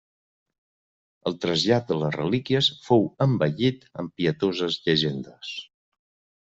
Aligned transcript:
El 1.31 1.37
trasllat 1.43 1.85
de 1.91 1.99
les 2.05 2.17
relíquies 2.17 2.71
fou 2.89 3.07
embellit 3.29 3.89
amb 4.05 4.17
pietoses 4.21 4.83
llegendes. 4.89 5.57